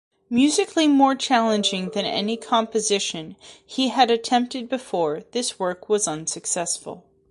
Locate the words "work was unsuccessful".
5.59-7.03